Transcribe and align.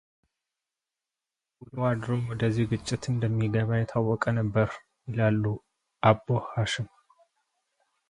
ውሎ 1.61 1.75
አድሮ 1.89 2.09
ወደዚህ 2.29 2.69
ግጭት 2.71 3.03
እንደሚገባ 3.13 3.69
የታወቀ 3.79 4.23
ነበር 4.39 4.67
ይላሉ 5.11 5.43
አቦ 6.09 6.27
ሓሽም። 6.51 6.87